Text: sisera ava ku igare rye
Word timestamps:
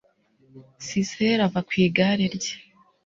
sisera 0.87 1.41
ava 1.47 1.61
ku 1.67 1.73
igare 1.85 2.25
rye 2.35 2.55